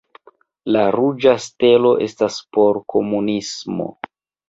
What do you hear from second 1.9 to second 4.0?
estas por Komunismo.